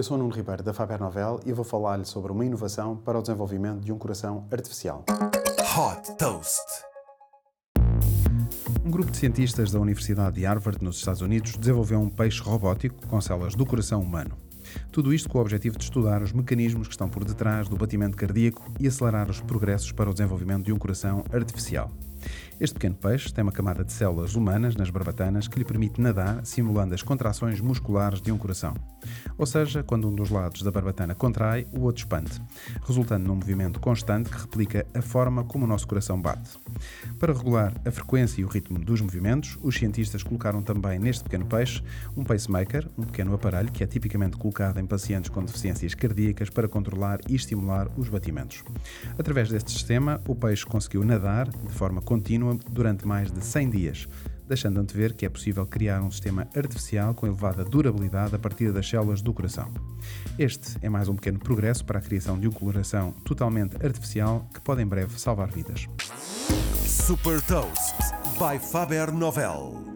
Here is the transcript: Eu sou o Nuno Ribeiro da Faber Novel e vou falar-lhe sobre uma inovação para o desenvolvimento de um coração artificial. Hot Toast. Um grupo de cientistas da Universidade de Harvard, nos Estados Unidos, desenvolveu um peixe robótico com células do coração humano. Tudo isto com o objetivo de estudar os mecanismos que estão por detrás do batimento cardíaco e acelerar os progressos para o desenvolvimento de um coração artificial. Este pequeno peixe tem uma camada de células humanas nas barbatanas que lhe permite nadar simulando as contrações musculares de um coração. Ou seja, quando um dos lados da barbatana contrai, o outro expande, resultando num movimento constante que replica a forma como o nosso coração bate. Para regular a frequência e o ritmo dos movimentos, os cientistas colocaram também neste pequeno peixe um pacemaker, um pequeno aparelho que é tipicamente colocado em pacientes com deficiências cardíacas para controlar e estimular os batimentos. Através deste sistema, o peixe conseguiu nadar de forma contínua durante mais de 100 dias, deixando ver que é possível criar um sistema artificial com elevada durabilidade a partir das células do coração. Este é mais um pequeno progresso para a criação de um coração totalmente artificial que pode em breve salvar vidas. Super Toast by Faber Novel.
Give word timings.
Eu 0.00 0.04
sou 0.04 0.16
o 0.16 0.18
Nuno 0.18 0.34
Ribeiro 0.34 0.62
da 0.62 0.72
Faber 0.72 0.98
Novel 0.98 1.40
e 1.44 1.52
vou 1.52 1.62
falar-lhe 1.62 2.06
sobre 2.06 2.32
uma 2.32 2.42
inovação 2.42 2.96
para 2.96 3.18
o 3.18 3.20
desenvolvimento 3.20 3.80
de 3.82 3.92
um 3.92 3.98
coração 3.98 4.46
artificial. 4.50 5.04
Hot 5.76 6.16
Toast. 6.16 6.64
Um 8.82 8.90
grupo 8.90 9.10
de 9.10 9.18
cientistas 9.18 9.70
da 9.70 9.78
Universidade 9.78 10.36
de 10.36 10.46
Harvard, 10.46 10.82
nos 10.82 10.96
Estados 10.96 11.20
Unidos, 11.20 11.54
desenvolveu 11.54 12.00
um 12.00 12.08
peixe 12.08 12.40
robótico 12.40 13.06
com 13.08 13.20
células 13.20 13.54
do 13.54 13.66
coração 13.66 14.00
humano. 14.00 14.38
Tudo 14.90 15.12
isto 15.12 15.28
com 15.28 15.36
o 15.36 15.42
objetivo 15.42 15.76
de 15.76 15.84
estudar 15.84 16.22
os 16.22 16.32
mecanismos 16.32 16.88
que 16.88 16.94
estão 16.94 17.10
por 17.10 17.22
detrás 17.22 17.68
do 17.68 17.76
batimento 17.76 18.16
cardíaco 18.16 18.72
e 18.80 18.88
acelerar 18.88 19.28
os 19.28 19.42
progressos 19.42 19.92
para 19.92 20.08
o 20.08 20.14
desenvolvimento 20.14 20.64
de 20.64 20.72
um 20.72 20.78
coração 20.78 21.22
artificial. 21.30 21.90
Este 22.60 22.74
pequeno 22.74 22.94
peixe 22.94 23.32
tem 23.32 23.42
uma 23.42 23.52
camada 23.52 23.84
de 23.84 23.92
células 23.92 24.34
humanas 24.34 24.76
nas 24.76 24.90
barbatanas 24.90 25.48
que 25.48 25.58
lhe 25.58 25.64
permite 25.64 26.00
nadar 26.00 26.44
simulando 26.44 26.94
as 26.94 27.02
contrações 27.02 27.60
musculares 27.60 28.20
de 28.20 28.30
um 28.30 28.38
coração. 28.38 28.74
Ou 29.38 29.46
seja, 29.46 29.82
quando 29.82 30.08
um 30.08 30.14
dos 30.14 30.30
lados 30.30 30.62
da 30.62 30.70
barbatana 30.70 31.14
contrai, 31.14 31.66
o 31.72 31.80
outro 31.80 32.02
expande, 32.02 32.30
resultando 32.86 33.26
num 33.26 33.34
movimento 33.34 33.80
constante 33.80 34.30
que 34.30 34.38
replica 34.38 34.86
a 34.94 35.00
forma 35.00 35.44
como 35.44 35.64
o 35.64 35.68
nosso 35.68 35.86
coração 35.86 36.20
bate. 36.20 36.50
Para 37.18 37.32
regular 37.32 37.72
a 37.84 37.90
frequência 37.90 38.40
e 38.40 38.44
o 38.44 38.48
ritmo 38.48 38.78
dos 38.78 39.00
movimentos, 39.00 39.58
os 39.62 39.76
cientistas 39.76 40.22
colocaram 40.22 40.62
também 40.62 40.98
neste 40.98 41.24
pequeno 41.24 41.46
peixe 41.46 41.82
um 42.16 42.24
pacemaker, 42.24 42.86
um 42.98 43.04
pequeno 43.04 43.34
aparelho 43.34 43.72
que 43.72 43.82
é 43.82 43.86
tipicamente 43.86 44.36
colocado 44.36 44.78
em 44.78 44.86
pacientes 44.86 45.30
com 45.30 45.44
deficiências 45.44 45.94
cardíacas 45.94 46.50
para 46.50 46.68
controlar 46.68 47.20
e 47.28 47.34
estimular 47.34 47.88
os 47.96 48.08
batimentos. 48.08 48.62
Através 49.18 49.48
deste 49.48 49.70
sistema, 49.70 50.20
o 50.26 50.34
peixe 50.34 50.66
conseguiu 50.66 51.04
nadar 51.04 51.48
de 51.48 51.72
forma 51.72 52.02
contínua 52.10 52.58
durante 52.68 53.06
mais 53.06 53.30
de 53.30 53.44
100 53.44 53.70
dias, 53.70 54.08
deixando 54.48 54.84
ver 54.92 55.14
que 55.14 55.24
é 55.24 55.28
possível 55.28 55.64
criar 55.64 56.02
um 56.02 56.10
sistema 56.10 56.48
artificial 56.56 57.14
com 57.14 57.24
elevada 57.24 57.64
durabilidade 57.64 58.34
a 58.34 58.38
partir 58.38 58.72
das 58.72 58.88
células 58.88 59.22
do 59.22 59.32
coração. 59.32 59.72
Este 60.36 60.76
é 60.82 60.88
mais 60.88 61.06
um 61.06 61.14
pequeno 61.14 61.38
progresso 61.38 61.84
para 61.84 62.00
a 62.00 62.02
criação 62.02 62.36
de 62.36 62.48
um 62.48 62.50
coração 62.50 63.12
totalmente 63.24 63.76
artificial 63.76 64.44
que 64.52 64.60
pode 64.60 64.82
em 64.82 64.86
breve 64.86 65.20
salvar 65.20 65.52
vidas. 65.52 65.86
Super 66.84 67.40
Toast 67.42 67.94
by 68.40 68.58
Faber 68.58 69.12
Novel. 69.12 69.89